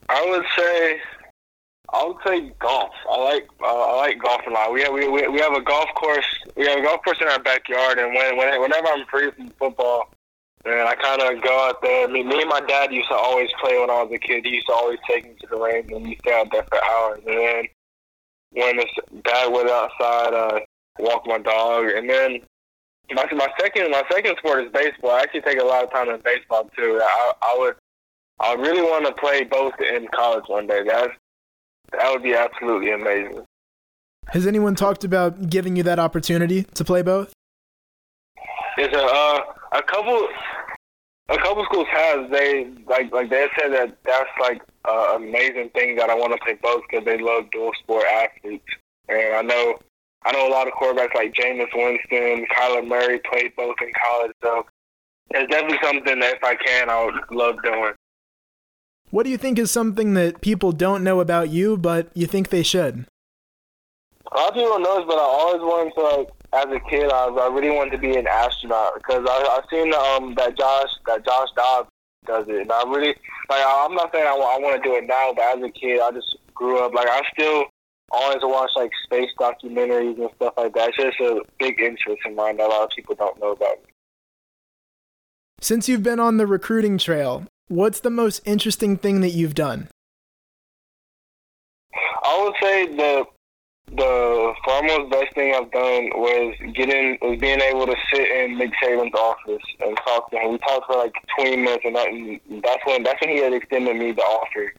I 0.10 0.26
would 0.30 0.46
say, 0.58 1.02
I 1.94 2.06
would 2.06 2.18
say 2.26 2.54
golf. 2.60 2.92
I 3.10 3.18
like 3.24 3.48
uh, 3.62 3.66
I 3.66 3.96
like 3.98 4.22
golf 4.22 4.42
a 4.48 4.52
lot. 4.52 4.74
We 4.74 4.82
have 4.84 4.94
we, 4.94 5.08
we 5.08 5.40
have 5.40 5.54
a 5.54 5.62
golf 5.62 5.88
course. 5.96 6.26
We 6.56 6.68
have 6.68 6.80
a 6.80 6.84
golf 6.84 7.02
course 7.04 7.18
in 7.22 7.28
our 7.28 7.40
backyard, 7.40 7.98
and 7.98 8.14
when, 8.14 8.38
when 8.38 8.62
whenever 8.62 8.88
I'm 8.88 9.06
free 9.08 9.32
from 9.32 9.50
football, 9.52 10.10
and 10.66 10.88
I 10.88 10.96
kind 10.96 11.22
of 11.22 11.44
go 11.44 11.68
out 11.68 11.82
there. 11.82 12.08
I 12.08 12.12
mean, 12.12 12.28
me 12.28 12.42
and 12.42 12.50
my 12.50 12.62
dad 12.62 12.94
used 12.94 13.10
to 13.10 13.16
always 13.16 13.50
play 13.62 13.80
when 13.80 13.90
I 13.90 14.04
was 14.04 14.12
a 14.14 14.20
kid. 14.20 14.46
He 14.46 14.52
used 14.52 14.68
to 14.68 14.74
always 14.74 15.00
take 15.08 15.26
me 15.26 15.36
to 15.42 15.48
the 15.48 15.58
range, 15.58 15.92
and 15.92 16.04
we 16.04 16.16
stay 16.18 16.40
out 16.40 16.52
there 16.52 16.64
for 16.64 16.84
hours. 16.84 17.20
And 17.26 17.38
then 17.38 17.68
when 18.52 18.80
it's 18.80 19.24
bad 19.24 19.52
weather 19.52 19.72
outside, 19.72 20.34
uh, 20.34 20.60
walk 21.00 21.26
my 21.26 21.40
dog. 21.40 21.86
And 21.86 22.10
then 22.10 22.40
my 23.12 23.26
my 23.34 23.48
second 23.60 23.92
my 23.92 24.04
second 24.12 24.38
sport 24.38 24.66
is 24.66 24.72
baseball. 24.72 25.12
I 25.12 25.22
actually 25.22 25.42
take 25.42 25.60
a 25.60 25.66
lot 25.66 25.84
of 25.84 25.92
time 25.92 26.10
in 26.10 26.20
baseball 26.22 26.70
too. 26.76 27.00
I, 27.02 27.34
I 27.42 27.56
would 27.58 27.76
I 28.40 28.54
really 28.54 28.82
want 28.82 29.06
to 29.06 29.14
play 29.14 29.44
both 29.44 29.74
in 29.80 30.08
college 30.14 30.46
one 30.48 30.68
day. 30.68 30.84
That 30.84 31.12
that 31.92 32.12
would 32.12 32.24
be 32.24 32.36
absolutely 32.36 32.92
amazing. 32.92 33.46
Has 34.28 34.46
anyone 34.48 34.76
talked 34.76 35.04
about 35.04 35.50
giving 35.50 35.76
you 35.76 35.84
that 35.84 36.00
opportunity 36.00 36.64
to 36.76 36.86
play 36.86 37.02
both? 37.02 37.34
There's 38.78 38.94
a 38.94 39.04
uh, 39.04 39.40
a 39.72 39.82
couple 39.84 40.28
a 41.30 41.38
couple 41.38 41.64
schools 41.66 41.88
have 41.92 42.30
they 42.30 42.68
like 42.88 43.12
like 43.12 43.30
they 43.30 43.48
said 43.60 43.72
that 43.72 43.98
that's 44.06 44.30
like 44.40 44.62
an 44.88 45.24
amazing 45.24 45.70
thing 45.70 45.96
that 45.96 46.10
I 46.10 46.16
want 46.16 46.34
to 46.34 46.40
play 46.44 46.58
both 46.62 46.84
because 46.90 47.06
they 47.06 47.18
love 47.18 47.50
dual 47.52 47.72
sport 47.82 48.06
athletes 48.06 48.66
and 49.08 49.36
I 49.36 49.42
know 49.42 49.80
I 50.24 50.32
know 50.34 50.48
a 50.48 50.52
lot 50.52 50.68
of 50.68 50.74
quarterbacks 50.74 51.16
like 51.16 51.34
Jameis 51.34 51.74
Winston, 51.74 52.46
Kyler 52.56 52.88
Murray 52.88 53.20
played 53.32 53.56
both 53.56 53.76
in 53.82 53.92
college 54.04 54.34
so 54.44 54.66
it's 55.32 55.50
definitely 55.50 55.80
something 55.82 56.20
that 56.20 56.36
if 56.36 56.44
I 56.44 56.56
can 56.56 56.90
I 56.90 57.06
would 57.06 57.16
love 57.32 57.56
doing. 57.64 57.94
What 59.10 59.24
do 59.24 59.30
you 59.30 59.38
think 59.38 59.60
is 59.60 59.72
something 59.72 60.14
that 60.14 60.42
people 60.42 60.72
don't 60.72 61.04
know 61.04 61.20
about 61.20 61.50
you 61.50 61.78
but 61.78 62.10
you 62.14 62.28
think 62.28 62.50
they 62.50 62.64
should? 62.64 63.06
A 64.32 64.38
lot 64.38 64.50
of 64.50 64.54
people 64.54 64.70
don't 64.70 64.84
know 64.84 64.98
this, 64.98 65.06
but 65.08 65.18
I 65.18 65.24
always 65.24 65.62
wanted 65.62 65.94
to 65.96 66.02
like 66.02 66.30
as 66.54 66.66
a 66.66 66.80
kid, 66.90 67.12
I, 67.12 67.28
I 67.28 67.48
really 67.48 67.70
wanted 67.70 67.92
to 67.92 67.98
be 67.98 68.16
an 68.16 68.28
astronaut 68.28 68.94
because 68.96 69.26
I 69.28 69.32
I 69.32 69.62
seen 69.70 69.94
um 69.94 70.36
that 70.36 70.58
Josh 70.58 70.90
that 71.06 71.26
Josh 71.26 71.50
Dobbs 71.56 71.90
does 72.26 72.46
it, 72.48 72.62
and 72.62 72.72
I 72.72 72.84
really 72.88 73.16
like 73.50 73.64
I'm 73.66 73.96
not 73.96 74.12
saying 74.12 74.26
I, 74.28 74.32
I 74.32 74.60
want 74.60 74.82
to 74.82 74.90
do 74.90 74.96
it 74.96 75.06
now, 75.06 75.34
but 75.36 75.58
as 75.58 75.64
a 75.64 75.70
kid, 75.70 76.02
I 76.02 76.12
just 76.12 76.38
grew 76.54 76.80
up 76.80 76.94
like 76.94 77.08
I 77.08 77.22
still 77.34 77.66
always 78.12 78.40
watch 78.42 78.72
like 78.76 78.92
space 79.06 79.30
documentaries 79.40 80.20
and 80.20 80.30
stuff 80.36 80.54
like 80.58 80.74
that. 80.74 80.90
It's 80.90 80.98
just 80.98 81.20
a 81.22 81.42
big 81.60 81.80
interest 81.80 82.22
in 82.26 82.36
mine 82.36 82.58
that 82.58 82.68
a 82.68 82.74
lot 82.74 82.84
of 82.84 82.90
people 82.90 83.16
don't 83.16 83.40
know 83.40 83.52
about. 83.52 83.78
Since 85.62 85.88
you've 85.88 86.04
been 86.04 86.20
on 86.20 86.38
the 86.38 86.48
recruiting 86.48 86.98
trail, 86.98 87.46
what's 87.68 88.00
the 88.00 88.10
most 88.10 88.42
interesting 88.46 88.98
thing 88.98 89.22
that 89.22 89.30
you've 89.30 89.56
done? 89.56 89.88
I 92.24 92.44
would 92.44 92.56
say 92.62 92.96
the 92.96 93.26
the 93.96 94.54
foremost 94.64 95.12
best 95.12 95.34
thing 95.36 95.54
I've 95.54 95.72
done 95.72 96.10
was 96.16 96.56
getting 96.74 97.18
was 97.22 97.40
being 97.40 97.60
able 97.60 97.86
to 97.86 97.96
sit 98.14 98.30
in 98.30 98.58
Nick 98.58 98.72
Saban's 98.82 99.14
office 99.14 99.64
and 99.82 99.98
talk 99.98 100.32
to 100.32 100.38
him. 100.38 100.52
We 100.52 100.58
talked 100.60 100.88
for 100.88 100.98
like 100.98 101.14
twenty 101.38 101.58
minutes, 101.58 101.84
and, 101.86 101.96
that, 101.96 102.08
and 102.08 102.40
that's 102.64 102.86
when 102.86 103.04
that's 103.04 103.20
when 103.22 103.30
he 103.30 103.42
had 103.42 103.54
extended 103.54 103.96
me 103.98 104.12
the 104.14 104.22
offer. 104.22 104.74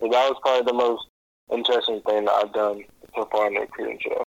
So 0.00 0.08
that 0.08 0.28
was 0.28 0.36
probably 0.42 0.66
the 0.66 0.74
most 0.76 1.08
interesting 1.52 2.02
thing 2.02 2.26
that 2.26 2.32
I've 2.32 2.52
done 2.52 2.84
so 3.14 3.28
far 3.32 3.48
in 3.48 3.54
the 3.54 3.60
recruiting 3.60 3.98
show. 4.00 4.22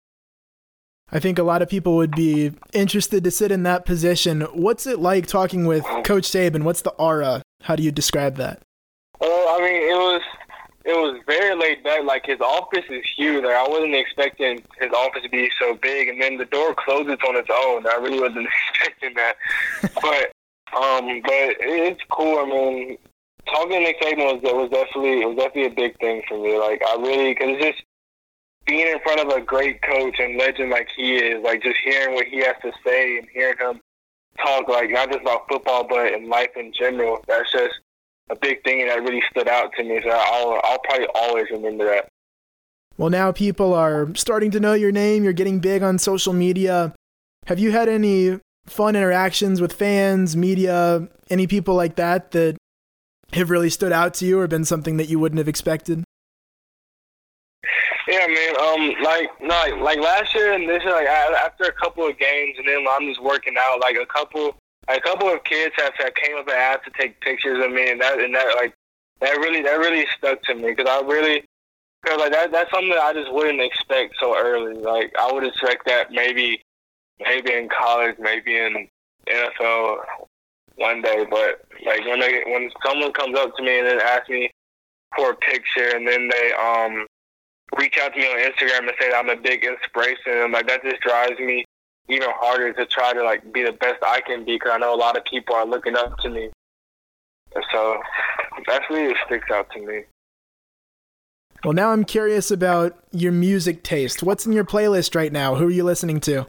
I 1.10 1.20
think 1.20 1.40
a 1.40 1.44
lot 1.44 1.62
of 1.62 1.70
people 1.70 1.96
would 1.96 2.12
be 2.12 2.52
interested 2.74 3.24
to 3.24 3.32
sit 3.32 3.52
in 3.52 3.64
that 3.64 3.86
position. 3.86 4.42
What's 4.54 4.86
it 4.86 5.00
like 5.00 5.26
talking 5.26 5.66
with 5.66 5.84
Coach 6.04 6.30
Saban? 6.30 6.64
What's 6.64 6.82
the 6.82 6.92
aura? 6.92 7.42
How 7.64 7.76
do 7.76 7.84
you 7.84 7.92
describe 7.92 8.36
that? 8.36 8.62
Well, 9.20 9.56
I 9.56 9.62
mean, 9.62 9.82
it 9.82 9.96
was 9.96 10.22
it 10.86 10.94
was 10.94 11.20
very 11.26 11.56
laid 11.56 11.84
back. 11.84 12.04
Like 12.04 12.26
his 12.26 12.40
office 12.40 12.86
is 12.90 13.04
huge. 13.16 13.44
Like 13.44 13.56
I 13.56 13.68
wasn't 13.68 13.96
expecting 13.96 14.64
his 14.80 14.92
office 14.92 15.24
to 15.24 15.30
be 15.30 15.50
so 15.60 15.76
big, 15.76 16.08
and 16.08 16.22
then 16.22 16.38
the 16.38 16.46
door 16.46 16.74
closes 16.76 17.18
on 17.28 17.36
its 17.36 17.50
own. 17.52 17.86
I 17.88 17.96
really 18.02 18.20
wasn't 18.20 18.48
expecting 18.70 19.14
that. 19.16 19.36
but 20.02 20.32
um, 20.76 21.22
but 21.22 21.56
it's 21.60 22.02
cool. 22.10 22.40
I 22.40 22.46
mean, 22.46 22.98
talking 23.48 23.86
to 23.86 23.94
Saban 24.02 24.42
was 24.42 24.42
was 24.44 24.70
definitely 24.70 25.22
it 25.22 25.28
was 25.28 25.38
definitely 25.38 25.66
a 25.66 25.76
big 25.76 26.00
thing 26.00 26.22
for 26.28 26.42
me. 26.42 26.58
Like 26.58 26.82
I 26.88 26.96
really 26.96 27.34
because 27.34 27.56
it's 27.58 27.66
just 27.66 27.84
being 28.66 28.88
in 28.88 29.00
front 29.00 29.22
of 29.22 29.30
a 29.30 29.42
great 29.42 29.82
coach 29.82 30.16
and 30.20 30.38
legend 30.38 30.70
like 30.70 30.88
he 30.96 31.16
is. 31.16 31.44
Like 31.44 31.64
just 31.64 31.80
hearing 31.84 32.16
what 32.16 32.28
he 32.28 32.38
has 32.40 32.56
to 32.62 32.72
say 32.86 33.18
and 33.18 33.28
hearing 33.34 33.58
him 33.58 33.82
talk 34.44 34.68
like 34.68 34.92
not 34.92 35.10
just 35.10 35.22
about 35.22 35.48
football 35.50 35.84
but 35.88 36.14
in 36.14 36.30
life 36.30 36.52
in 36.56 36.72
general. 36.74 37.24
That's 37.28 37.52
just 37.52 37.76
a 38.30 38.36
big 38.36 38.64
thing 38.64 38.86
that 38.88 39.02
really 39.02 39.22
stood 39.32 39.48
out 39.48 39.72
to 39.78 39.84
me. 39.84 40.00
So 40.04 40.10
I'll 40.10 40.60
I'll 40.64 40.80
probably 40.80 41.08
always 41.16 41.46
remember 41.52 41.86
that. 41.86 42.10
Well, 42.98 43.10
now 43.10 43.32
people 43.32 43.74
are 43.74 44.14
starting 44.16 44.52
to 44.52 44.60
know 44.60 44.74
your 44.74 44.92
name. 44.92 45.24
You're 45.24 45.34
getting 45.34 45.60
big 45.60 45.84
on 45.84 46.00
social 46.00 46.34
media. 46.34 46.94
Have 47.46 47.60
you 47.60 47.72
had 47.72 47.88
any 47.88 48.40
fun 48.66 48.96
interactions 48.96 49.62
with 49.62 49.72
fans, 49.72 50.36
media, 50.36 51.08
any 51.30 51.48
people 51.48 51.76
like 51.76 51.96
that 51.96 52.32
that 52.32 52.58
have 53.34 53.50
really 53.50 53.70
stood 53.70 53.92
out 53.92 54.14
to 54.16 54.26
you 54.26 54.40
or 54.40 54.48
been 54.48 54.66
something 54.66 54.98
that 54.98 55.10
you 55.10 55.20
wouldn't 55.20 55.38
have 55.38 55.48
expected? 55.48 56.04
Yeah, 58.08 58.26
man. 58.28 58.56
Um, 58.62 59.04
like, 59.04 59.30
no, 59.42 59.84
like 59.84 60.00
last 60.00 60.34
year 60.34 60.54
and 60.54 60.68
this 60.68 60.82
year, 60.84 60.94
like 60.94 61.08
after 61.08 61.66
a 61.66 61.74
couple 61.74 62.08
of 62.08 62.18
games, 62.18 62.56
and 62.58 62.68
then 62.68 62.86
I'm 62.90 63.08
just 63.08 63.22
working 63.22 63.56
out. 63.60 63.82
Like 63.82 63.98
a 63.98 64.06
couple, 64.06 64.56
a 64.89 65.01
couple 65.01 65.32
of 65.32 65.44
kids 65.44 65.75
have, 65.77 65.94
have 65.98 66.13
came 66.15 66.38
up 66.38 66.48
and 66.48 66.58
asked 66.58 66.86
to 66.86 66.91
take 66.91 67.20
pictures 67.22 67.63
of 67.63 67.72
me, 67.72 67.91
and 67.91 68.01
that 68.01 68.20
and 68.20 68.34
that 68.34 68.56
like 68.56 68.74
that 69.22 69.38
really 69.38 69.62
that 69.63 69.79
really 69.79 70.06
stuck 70.17 70.41
to 70.44 70.56
me 70.56 70.74
because 70.74 70.88
I 70.89 71.06
really 71.06 71.44
because 72.03 72.20
like 72.20 72.32
that 72.32 72.51
that's 72.51 72.72
something 72.72 72.89
that 72.89 73.03
I 73.03 73.13
just 73.13 73.32
wouldn't 73.32 73.62
expect 73.62 74.15
so 74.20 74.38
early. 74.38 74.75
Like 74.75 75.13
I 75.20 75.32
would 75.32 75.44
expect 75.44 75.86
that 75.88 76.12
maybe 76.12 76.62
maybe 77.20 77.53
in 77.53 77.70
college, 77.70 78.15
maybe 78.20 78.58
in 78.58 78.88
NFL 79.27 79.98
one 80.75 81.01
day. 81.01 81.25
But 81.29 81.65
like 81.86 82.06
when 82.06 82.20
they 82.20 82.44
when 82.48 82.70
someone 82.86 83.12
comes 83.13 83.38
up 83.38 83.56
to 83.56 83.63
me 83.63 83.79
and 83.79 83.88
then 83.88 84.00
asks 84.01 84.29
me 84.29 84.50
for 85.15 85.32
a 85.32 85.36
picture, 85.36 85.96
and 85.96 86.08
then 86.08 86.29
they 86.29 86.53
um 86.53 87.06
reach 87.77 87.98
out 87.98 88.13
to 88.13 88.20
me 88.20 88.25
on 88.25 88.39
Instagram 88.39 88.88
and 88.88 88.94
say 89.00 89.10
that 89.10 89.17
I'm 89.17 89.29
a 89.29 89.36
big 89.36 89.65
inspiration, 89.65 90.51
like 90.51 90.67
that 90.67 90.84
just 90.84 91.01
drives 91.01 91.38
me 91.39 91.65
even 92.10 92.30
harder 92.36 92.74
to 92.74 92.86
try 92.86 93.14
to 93.14 93.24
like 93.24 93.52
be 93.54 93.64
the 93.64 93.74
best 93.74 94.02
I 94.04 94.22
can 94.22 94.46
be 94.46 94.56
because 94.56 94.72
I 94.74 94.78
know 94.78 94.94
a 94.94 94.96
lot 94.96 95.18
of 95.18 95.26
people 95.26 95.56
are 95.56 95.66
looking 95.66 95.96
up 95.96 96.18
to 96.20 96.30
me, 96.30 96.50
and 97.56 97.64
so 97.72 98.00
that's 98.68 98.86
really 98.90 99.10
what 99.10 99.18
sticks 99.26 99.52
out 99.52 99.70
to 99.72 99.86
me. 99.86 100.04
Well, 101.64 101.74
now 101.74 101.92
I'm 101.92 102.06
curious 102.06 102.52
about 102.52 102.98
your 103.12 103.32
music 103.32 103.84
taste. 103.84 104.22
What's 104.22 104.46
in 104.46 104.54
your 104.54 104.64
playlist 104.64 105.16
right 105.16 105.32
now? 105.32 105.56
Who 105.56 105.68
are 105.68 105.72
you 105.72 105.84
listening 105.84 106.20
to? 106.22 106.48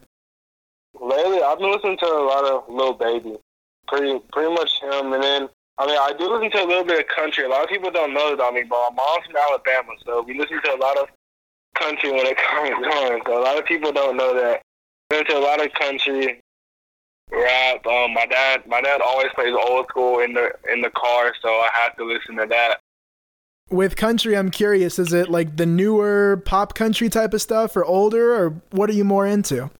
Lately, 1.00 1.42
I've 1.42 1.58
been 1.58 1.72
listening 1.72 1.96
to 1.98 2.06
a 2.06 2.26
lot 2.26 2.44
of 2.44 2.64
Lil 2.68 2.92
Baby, 2.92 3.36
pretty 3.86 4.18
pretty 4.32 4.52
much 4.52 4.80
him, 4.82 5.12
and 5.12 5.22
then 5.22 5.48
I 5.78 5.86
mean 5.86 5.96
I 5.98 6.12
do 6.18 6.32
listen 6.32 6.50
to 6.52 6.64
a 6.64 6.68
little 6.68 6.84
bit 6.84 7.00
of 7.00 7.06
country. 7.08 7.44
A 7.44 7.48
lot 7.48 7.64
of 7.64 7.68
people 7.68 7.90
don't 7.90 8.14
know 8.14 8.32
about 8.32 8.54
me, 8.54 8.62
but 8.62 8.76
my 8.90 8.96
mom's 8.96 9.26
from 9.26 9.36
Alabama, 9.36 9.92
so 10.04 10.22
we 10.22 10.38
listen 10.38 10.60
to 10.62 10.74
a 10.74 10.76
lot 10.76 10.98
of 10.98 11.08
country 11.74 12.10
when 12.12 12.26
it 12.26 12.36
comes 12.50 12.86
on. 12.86 13.20
So 13.26 13.40
a 13.40 13.42
lot 13.42 13.58
of 13.58 13.64
people 13.64 13.92
don't 13.92 14.16
know 14.16 14.34
that. 14.34 14.62
Listen 15.10 15.26
to 15.26 15.38
a 15.38 15.40
lot 15.40 15.64
of 15.64 15.72
country 15.72 16.40
rap. 17.30 17.86
Um, 17.86 18.14
my 18.14 18.26
dad, 18.26 18.66
my 18.66 18.80
dad 18.80 19.00
always 19.00 19.28
plays 19.34 19.54
old 19.68 19.86
school 19.88 20.20
in 20.20 20.34
the 20.34 20.50
in 20.72 20.80
the 20.82 20.90
car, 20.90 21.32
so 21.40 21.48
I 21.48 21.70
have 21.82 21.96
to 21.96 22.04
listen 22.04 22.36
to 22.36 22.46
that. 22.46 22.80
With 23.70 23.96
country, 23.96 24.36
I'm 24.36 24.50
curious, 24.50 24.98
is 24.98 25.12
it 25.12 25.28
like 25.28 25.56
the 25.56 25.66
newer 25.66 26.42
pop 26.44 26.74
country 26.74 27.08
type 27.08 27.34
of 27.34 27.42
stuff 27.42 27.76
or 27.76 27.84
older, 27.84 28.34
or 28.34 28.62
what 28.70 28.88
are 28.88 28.94
you 28.94 29.04
more 29.04 29.26
into? 29.26 29.70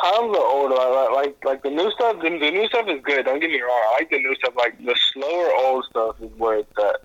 Kind 0.00 0.26
of 0.26 0.32
the 0.32 0.40
older, 0.40 0.74
like, 0.74 1.10
like 1.12 1.44
like 1.44 1.62
the 1.62 1.70
new 1.70 1.90
stuff. 1.92 2.16
The, 2.22 2.30
the 2.30 2.50
new 2.50 2.66
stuff 2.68 2.86
is 2.88 3.00
good. 3.02 3.24
Don't 3.24 3.40
get 3.40 3.50
me 3.50 3.60
wrong. 3.60 3.82
I 3.92 3.96
like 4.00 4.10
the 4.10 4.18
new 4.18 4.34
stuff. 4.36 4.54
Like 4.56 4.78
the 4.78 4.98
slower 5.12 5.52
old 5.58 5.84
stuff 5.90 6.16
is 6.20 6.30
where 6.36 6.58
it's 6.58 6.72
at 6.78 7.02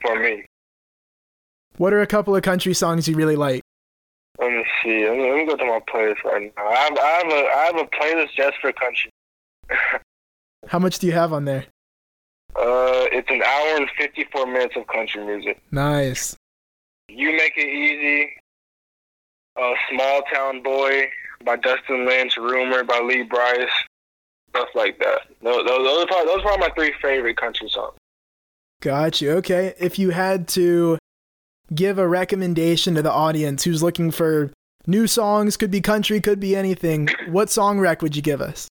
for 0.00 0.20
me. 0.20 0.44
What 1.76 1.92
are 1.92 2.02
a 2.02 2.06
couple 2.06 2.36
of 2.36 2.42
country 2.42 2.74
songs 2.74 3.08
you 3.08 3.16
really 3.16 3.36
like? 3.36 3.62
Let 4.38 4.50
me 4.50 4.64
see. 4.82 5.08
Let 5.08 5.16
me, 5.16 5.30
let 5.30 5.36
me 5.36 5.46
go 5.46 5.56
to 5.56 5.64
my 5.64 5.80
playlist 5.92 6.24
right 6.24 6.52
now. 6.56 6.66
I 6.66 6.74
have, 6.76 6.98
I 6.98 7.06
have 7.06 7.26
a 7.26 7.34
I 7.34 7.64
have 7.66 7.76
a 7.76 7.84
playlist 7.84 8.34
just 8.36 8.56
for 8.60 8.72
country. 8.72 9.10
How 10.68 10.78
much 10.78 10.98
do 10.98 11.06
you 11.06 11.12
have 11.12 11.32
on 11.32 11.44
there? 11.44 11.66
Uh, 12.54 13.08
it's 13.12 13.30
an 13.30 13.42
hour 13.42 13.76
and 13.76 13.88
fifty 13.98 14.24
four 14.32 14.46
minutes 14.46 14.74
of 14.76 14.86
country 14.86 15.24
music. 15.24 15.60
Nice. 15.70 16.36
You 17.08 17.32
make 17.32 17.52
it 17.56 17.68
easy. 17.68 18.30
A 19.56 19.74
small 19.90 20.22
town 20.32 20.62
boy 20.62 21.10
by 21.44 21.56
Dustin 21.56 22.06
Lynch, 22.06 22.36
Rumor 22.36 22.84
by 22.84 23.00
Lee 23.00 23.22
Brice, 23.22 23.68
stuff 24.48 24.68
like 24.74 24.98
that. 25.00 25.22
Those, 25.42 25.66
those, 25.66 26.04
are 26.04 26.06
probably, 26.06 26.26
those 26.26 26.38
are 26.38 26.42
probably 26.42 26.68
my 26.68 26.74
three 26.74 26.94
favorite 27.02 27.36
country 27.36 27.68
songs. 27.68 27.94
Got 28.80 29.20
you. 29.20 29.32
Okay. 29.32 29.74
If 29.78 29.98
you 29.98 30.10
had 30.10 30.48
to 30.48 30.98
give 31.74 31.98
a 31.98 32.06
recommendation 32.06 32.94
to 32.94 33.02
the 33.02 33.10
audience 33.10 33.64
who's 33.64 33.82
looking 33.82 34.10
for 34.10 34.52
new 34.86 35.06
songs, 35.06 35.56
could 35.56 35.70
be 35.70 35.80
country, 35.80 36.20
could 36.20 36.40
be 36.40 36.54
anything, 36.56 37.08
what 37.28 37.50
song 37.50 37.78
rec 37.78 38.02
would 38.02 38.16
you 38.16 38.22
give 38.22 38.40
us? 38.40 38.68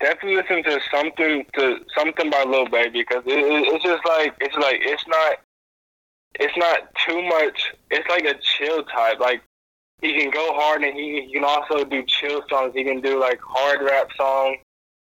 Definitely 0.00 0.36
listen 0.36 0.62
to 0.64 0.80
something 0.92 1.46
to 1.54 1.78
something 1.96 2.28
by 2.28 2.44
Lil 2.44 2.68
Baby 2.68 3.00
because 3.00 3.22
it, 3.26 3.38
it, 3.38 3.72
it's 3.72 3.84
just 3.84 4.04
like 4.06 4.34
it's 4.40 4.56
like 4.56 4.80
it's 4.82 5.06
not 5.06 5.36
it's 6.40 6.56
not 6.56 6.80
too 7.06 7.22
much. 7.22 7.72
It's 7.90 8.08
like 8.08 8.24
a 8.24 8.34
chill 8.40 8.82
type. 8.84 9.20
Like 9.20 9.42
he 10.02 10.18
can 10.18 10.30
go 10.30 10.52
hard 10.52 10.82
and 10.82 10.94
he, 10.94 11.22
he 11.26 11.32
can 11.32 11.44
also 11.44 11.84
do 11.84 12.02
chill 12.06 12.42
songs. 12.50 12.74
He 12.74 12.84
can 12.84 13.00
do 13.00 13.20
like 13.20 13.40
hard 13.42 13.82
rap 13.82 14.10
songs 14.16 14.58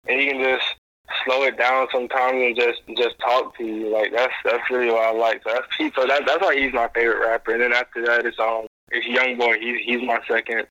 and 0.07 0.21
he 0.21 0.29
can 0.29 0.41
just 0.41 0.77
slow 1.25 1.43
it 1.45 1.59
down 1.59 1.87
sometimes 1.93 2.35
and 2.35 2.57
just 2.57 2.81
just 2.97 3.19
talk 3.21 3.57
to 3.59 3.65
you. 3.65 3.93
Like 3.93 4.13
that's 4.13 4.33
that's 4.45 4.71
really 4.71 4.91
what 4.91 5.05
I 5.05 5.13
like. 5.13 5.43
So 5.45 5.53
that's 5.55 5.95
so 5.95 6.07
that 6.07 6.23
that's 6.27 6.43
why 6.43 6.57
he's 6.57 6.73
my 6.73 6.89
favorite 6.95 7.27
rapper. 7.27 7.53
And 7.53 7.63
then 7.63 7.73
after 7.73 8.05
that, 8.07 8.27
it's 8.27 8.39
um 8.39 8.67
it's 8.91 9.07
Young 9.07 9.39
Boy. 9.39 9.59
He's 9.61 9.81
he's 9.85 10.07
my 10.07 10.19
second 10.29 10.67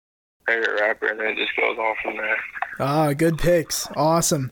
favorite 0.46 0.80
rapper, 0.80 1.08
and 1.08 1.20
then 1.20 1.28
it 1.28 1.38
just 1.38 1.56
goes 1.56 1.78
on 1.78 1.96
from 2.04 2.18
there. 2.18 2.38
Ah, 2.80 3.14
good 3.14 3.38
picks. 3.38 3.88
Awesome. 3.96 4.52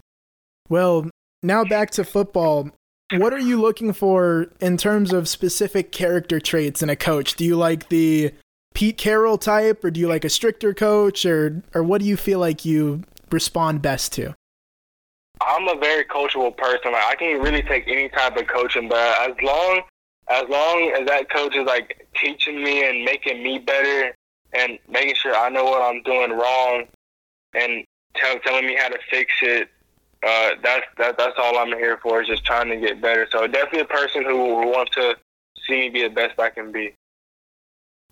Well, 0.69 1.09
now 1.43 1.63
back 1.63 1.91
to 1.91 2.03
football. 2.03 2.71
What 3.13 3.33
are 3.33 3.39
you 3.39 3.61
looking 3.61 3.93
for 3.93 4.47
in 4.59 4.77
terms 4.77 5.13
of 5.13 5.29
specific 5.29 5.91
character 5.91 6.39
traits 6.39 6.81
in 6.81 6.89
a 6.89 6.95
coach? 6.95 7.35
Do 7.35 7.45
you 7.45 7.55
like 7.55 7.89
the 7.89 8.33
Pete 8.73 8.97
Carroll 8.97 9.37
type, 9.37 9.83
or 9.83 9.91
do 9.91 9.99
you 9.99 10.07
like 10.07 10.25
a 10.25 10.29
stricter 10.29 10.73
coach, 10.73 11.25
or 11.25 11.61
or 11.73 11.83
what 11.83 12.01
do 12.01 12.07
you 12.07 12.17
feel 12.17 12.39
like 12.39 12.65
you 12.65 13.03
respond 13.31 13.81
best 13.83 14.11
to? 14.13 14.33
I'm 15.41 15.67
a 15.67 15.79
very 15.79 16.05
coachable 16.05 16.55
person. 16.55 16.93
Like 16.93 17.03
I 17.05 17.15
can 17.15 17.41
really 17.41 17.61
take 17.63 17.87
any 17.87 18.09
type 18.09 18.37
of 18.37 18.47
coaching, 18.47 18.89
but 18.89 19.29
as 19.29 19.35
long 19.41 19.81
as 20.29 20.43
long 20.49 20.93
as 20.99 21.07
that 21.07 21.29
coach 21.29 21.55
is 21.55 21.65
like 21.65 22.07
teaching 22.15 22.63
me 22.63 22.87
and 22.87 23.03
making 23.03 23.43
me 23.43 23.59
better 23.59 24.15
and 24.53 24.79
making 24.89 25.15
sure 25.15 25.35
I 25.35 25.49
know 25.49 25.65
what 25.65 25.81
I'm 25.81 26.01
doing 26.03 26.31
wrong 26.31 26.85
and 27.53 27.85
tell, 28.15 28.39
telling 28.39 28.65
me 28.65 28.75
how 28.75 28.89
to 28.89 28.97
fix 29.09 29.31
it, 29.41 29.69
uh, 30.25 30.51
that's 30.63 30.85
that, 30.97 31.17
that's 31.17 31.35
all 31.37 31.57
I'm 31.57 31.69
here 31.69 31.99
for 32.01 32.21
is 32.21 32.27
just 32.27 32.45
trying 32.45 32.69
to 32.69 32.77
get 32.77 33.01
better. 33.01 33.27
So 33.31 33.45
definitely 33.45 33.81
a 33.81 33.85
person 33.85 34.23
who 34.23 34.71
wants 34.71 34.95
to 34.95 35.15
see 35.67 35.81
me 35.81 35.89
be 35.89 36.03
the 36.03 36.09
best 36.09 36.39
I 36.39 36.49
can 36.49 36.71
be. 36.71 36.95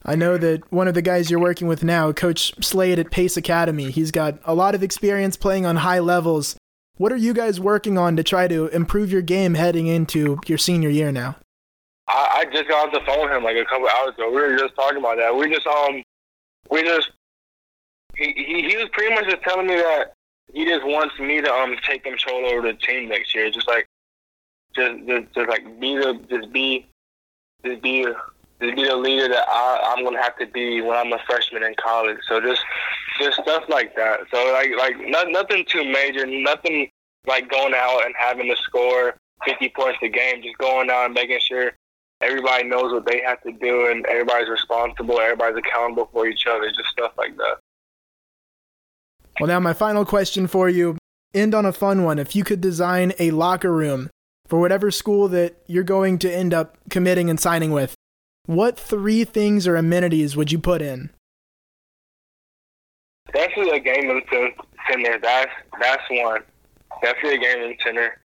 I 0.05 0.15
know 0.15 0.37
that 0.37 0.69
one 0.71 0.89
of 0.89 0.95
the 0.95 1.01
guys 1.01 1.31
you're 1.31 1.39
working 1.39 1.67
with 1.67 1.83
now, 1.83 2.11
Coach 2.11 2.53
Slade 2.63 2.99
at 2.99 3.09
Pace 3.09 3.37
Academy, 3.37 3.89
he's 3.89 4.11
got 4.11 4.37
a 4.43 4.53
lot 4.53 4.75
of 4.75 4.83
experience 4.83 5.37
playing 5.37 5.65
on 5.65 5.77
high 5.77 5.99
levels. 5.99 6.57
What 6.97 7.11
are 7.11 7.17
you 7.17 7.33
guys 7.33 7.59
working 7.59 7.97
on 7.97 8.15
to 8.17 8.23
try 8.23 8.47
to 8.47 8.67
improve 8.67 9.11
your 9.11 9.23
game 9.23 9.55
heading 9.55 9.87
into 9.87 10.39
your 10.45 10.59
senior 10.59 10.89
year 10.89 11.11
now? 11.11 11.37
I, 12.07 12.41
I 12.41 12.53
just 12.53 12.67
got 12.67 12.87
off 12.87 12.93
the 12.93 13.01
phone 13.05 13.23
with 13.23 13.31
him 13.31 13.43
like 13.43 13.57
a 13.57 13.65
couple 13.65 13.87
hours 13.87 14.13
ago. 14.13 14.29
We 14.29 14.41
were 14.41 14.57
just 14.57 14.75
talking 14.75 14.99
about 14.99 15.17
that. 15.17 15.35
We 15.35 15.49
just 15.49 15.65
um, 15.65 16.03
we 16.69 16.83
just 16.83 17.11
he 18.15 18.33
he, 18.35 18.69
he 18.69 18.77
was 18.77 18.89
pretty 18.91 19.15
much 19.15 19.25
just 19.25 19.41
telling 19.41 19.65
me 19.65 19.75
that 19.75 20.13
he 20.53 20.65
just 20.65 20.85
wants 20.85 21.17
me 21.19 21.41
to 21.41 21.51
um 21.51 21.75
take 21.83 22.03
control 22.03 22.45
over 22.45 22.61
the 22.61 22.73
team 22.73 23.09
next 23.09 23.33
year. 23.33 23.49
Just 23.49 23.67
like 23.67 23.87
just 24.75 25.07
just, 25.07 25.33
just 25.33 25.49
like 25.49 25.79
be 25.79 25.95
the 25.95 26.19
just 26.29 26.53
be 26.53 26.85
just 27.65 27.81
be 27.81 28.05
to 28.61 28.75
be 28.75 28.85
the 28.85 28.95
leader 28.95 29.27
that 29.27 29.45
I, 29.49 29.93
I'm 29.95 30.03
gonna 30.03 30.21
have 30.21 30.37
to 30.37 30.45
be 30.45 30.81
when 30.81 30.97
I'm 30.97 31.11
a 31.13 31.19
freshman 31.25 31.63
in 31.63 31.75
college. 31.75 32.17
So 32.27 32.39
just 32.39 32.61
just 33.19 33.41
stuff 33.41 33.63
like 33.69 33.95
that. 33.95 34.21
So 34.31 34.51
like 34.53 34.69
like 34.77 34.95
not, 35.09 35.29
nothing 35.29 35.65
too 35.67 35.83
major, 35.83 36.25
nothing 36.25 36.89
like 37.27 37.49
going 37.49 37.73
out 37.75 38.05
and 38.05 38.13
having 38.17 38.47
to 38.49 38.55
score 38.63 39.15
50 39.45 39.69
points 39.75 39.99
a 40.01 40.09
game. 40.09 40.41
Just 40.41 40.57
going 40.57 40.89
out 40.89 41.05
and 41.05 41.13
making 41.13 41.39
sure 41.41 41.73
everybody 42.21 42.63
knows 42.63 42.91
what 42.91 43.05
they 43.05 43.21
have 43.25 43.41
to 43.43 43.51
do 43.51 43.87
and 43.91 44.05
everybody's 44.05 44.49
responsible, 44.49 45.19
everybody's 45.19 45.57
accountable 45.57 46.09
for 46.11 46.27
each 46.27 46.45
other. 46.47 46.69
Just 46.69 46.89
stuff 46.89 47.13
like 47.17 47.35
that. 47.37 47.57
Well, 49.39 49.47
now 49.47 49.59
my 49.59 49.73
final 49.73 50.05
question 50.05 50.47
for 50.47 50.69
you. 50.69 50.97
End 51.33 51.55
on 51.55 51.65
a 51.65 51.73
fun 51.73 52.03
one. 52.03 52.19
If 52.19 52.35
you 52.35 52.43
could 52.43 52.61
design 52.61 53.13
a 53.17 53.31
locker 53.31 53.71
room 53.71 54.11
for 54.47 54.59
whatever 54.59 54.91
school 54.91 55.27
that 55.29 55.55
you're 55.65 55.83
going 55.83 56.19
to 56.19 56.31
end 56.31 56.53
up 56.53 56.77
committing 56.89 57.29
and 57.29 57.39
signing 57.39 57.71
with, 57.71 57.95
what 58.45 58.77
three 58.77 59.23
things 59.23 59.67
or 59.67 59.75
amenities 59.75 60.35
would 60.35 60.51
you 60.51 60.59
put 60.59 60.81
in? 60.81 61.09
Definitely 63.33 63.77
a 63.77 63.79
gaming 63.79 64.21
center. 64.89 65.19
That's 65.19 65.51
that's 65.79 66.03
one. 66.09 66.41
Definitely 67.01 67.35
a 67.35 67.39
gaming 67.39 67.77
center. 67.83 68.21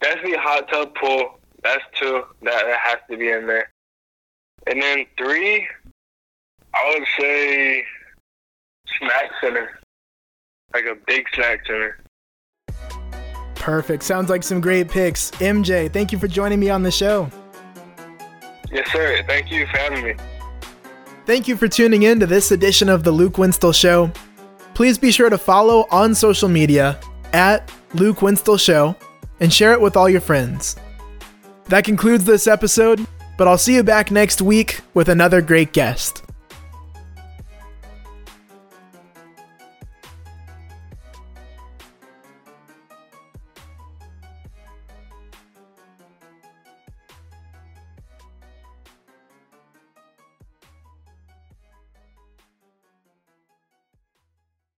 Definitely 0.00 0.34
a 0.34 0.40
hot 0.40 0.68
tub 0.68 0.94
pool. 0.94 1.38
That's 1.62 1.82
two. 1.94 2.22
That, 2.42 2.64
that 2.64 2.78
has 2.82 2.98
to 3.10 3.16
be 3.16 3.30
in 3.30 3.46
there. 3.46 3.70
And 4.66 4.80
then 4.80 5.06
three, 5.18 5.68
I 6.74 6.96
would 6.98 7.08
say 7.18 7.84
snack 8.98 9.30
center. 9.40 9.78
Like 10.72 10.84
a 10.84 10.96
big 11.06 11.26
snack 11.34 11.66
center. 11.66 11.98
Perfect. 13.54 14.02
Sounds 14.02 14.30
like 14.30 14.42
some 14.42 14.60
great 14.60 14.88
picks. 14.88 15.30
MJ, 15.32 15.92
thank 15.92 16.12
you 16.12 16.18
for 16.18 16.28
joining 16.28 16.58
me 16.58 16.70
on 16.70 16.82
the 16.82 16.90
show. 16.90 17.30
Yes, 18.72 18.90
sir. 18.92 19.22
Thank 19.26 19.50
you 19.50 19.66
for 19.66 19.78
having 19.78 20.04
me. 20.04 20.14
Thank 21.26 21.48
you 21.48 21.56
for 21.56 21.68
tuning 21.68 22.04
in 22.04 22.20
to 22.20 22.26
this 22.26 22.50
edition 22.50 22.88
of 22.88 23.04
The 23.04 23.10
Luke 23.12 23.34
Winstel 23.34 23.72
Show. 23.74 24.10
Please 24.74 24.98
be 24.98 25.12
sure 25.12 25.30
to 25.30 25.38
follow 25.38 25.86
on 25.90 26.14
social 26.14 26.48
media 26.48 26.98
at 27.32 27.70
Luke 27.94 28.18
Winstel 28.18 28.58
Show 28.58 28.96
and 29.40 29.52
share 29.52 29.72
it 29.72 29.80
with 29.80 29.96
all 29.96 30.08
your 30.08 30.20
friends. 30.20 30.76
That 31.66 31.84
concludes 31.84 32.24
this 32.24 32.46
episode, 32.46 33.06
but 33.36 33.46
I'll 33.46 33.58
see 33.58 33.74
you 33.74 33.82
back 33.82 34.10
next 34.10 34.42
week 34.42 34.80
with 34.94 35.08
another 35.08 35.40
great 35.40 35.72
guest. 35.72 36.22